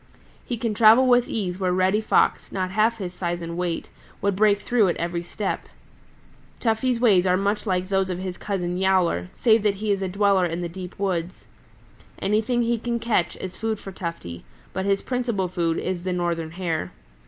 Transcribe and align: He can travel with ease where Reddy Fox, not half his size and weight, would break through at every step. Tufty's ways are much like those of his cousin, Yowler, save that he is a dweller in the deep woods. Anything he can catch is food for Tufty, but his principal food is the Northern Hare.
He 0.43 0.57
can 0.57 0.73
travel 0.73 1.05
with 1.05 1.27
ease 1.27 1.59
where 1.59 1.71
Reddy 1.71 2.01
Fox, 2.01 2.51
not 2.51 2.71
half 2.71 2.97
his 2.97 3.13
size 3.13 3.39
and 3.39 3.55
weight, 3.55 3.89
would 4.19 4.35
break 4.35 4.59
through 4.61 4.87
at 4.87 4.97
every 4.97 5.21
step. 5.21 5.69
Tufty's 6.59 6.99
ways 6.99 7.27
are 7.27 7.37
much 7.37 7.67
like 7.67 7.87
those 7.87 8.09
of 8.09 8.17
his 8.17 8.39
cousin, 8.39 8.77
Yowler, 8.79 9.27
save 9.35 9.61
that 9.61 9.75
he 9.75 9.91
is 9.91 10.01
a 10.01 10.07
dweller 10.09 10.47
in 10.47 10.61
the 10.61 10.67
deep 10.69 10.97
woods. 10.97 11.45
Anything 12.17 12.63
he 12.63 12.79
can 12.79 12.97
catch 12.97 13.37
is 13.37 13.55
food 13.55 13.77
for 13.77 13.91
Tufty, 13.91 14.43
but 14.73 14.85
his 14.85 15.03
principal 15.03 15.47
food 15.47 15.77
is 15.77 16.03
the 16.03 16.13
Northern 16.13 16.49
Hare. 16.49 16.91